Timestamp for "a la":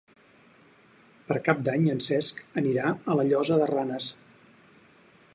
2.95-3.27